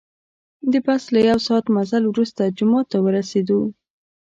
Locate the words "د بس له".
0.71-1.19